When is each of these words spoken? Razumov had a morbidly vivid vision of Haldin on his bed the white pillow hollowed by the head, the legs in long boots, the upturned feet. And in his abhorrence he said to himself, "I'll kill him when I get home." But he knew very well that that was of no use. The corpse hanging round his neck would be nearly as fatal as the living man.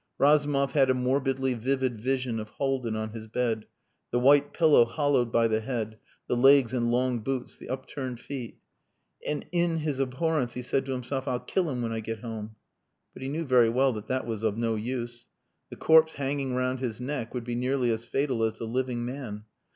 Razumov 0.17 0.71
had 0.71 0.89
a 0.89 0.95
morbidly 0.95 1.53
vivid 1.53 2.01
vision 2.01 2.39
of 2.39 2.49
Haldin 2.59 2.95
on 2.95 3.11
his 3.11 3.27
bed 3.27 3.67
the 4.09 4.17
white 4.19 4.51
pillow 4.51 4.83
hollowed 4.83 5.31
by 5.31 5.47
the 5.47 5.59
head, 5.59 5.99
the 6.25 6.35
legs 6.35 6.73
in 6.73 6.89
long 6.89 7.19
boots, 7.19 7.55
the 7.55 7.69
upturned 7.69 8.19
feet. 8.19 8.57
And 9.27 9.45
in 9.51 9.77
his 9.77 9.99
abhorrence 10.01 10.53
he 10.53 10.63
said 10.63 10.87
to 10.87 10.93
himself, 10.93 11.27
"I'll 11.27 11.39
kill 11.39 11.69
him 11.69 11.83
when 11.83 11.91
I 11.91 11.99
get 11.99 12.21
home." 12.21 12.55
But 13.13 13.21
he 13.21 13.29
knew 13.29 13.45
very 13.45 13.69
well 13.69 13.93
that 13.93 14.07
that 14.07 14.25
was 14.25 14.41
of 14.41 14.57
no 14.57 14.73
use. 14.73 15.27
The 15.69 15.75
corpse 15.75 16.15
hanging 16.15 16.55
round 16.55 16.79
his 16.79 16.99
neck 16.99 17.35
would 17.35 17.43
be 17.45 17.53
nearly 17.53 17.91
as 17.91 18.03
fatal 18.03 18.41
as 18.41 18.55
the 18.55 18.65
living 18.65 19.05
man. 19.05 19.43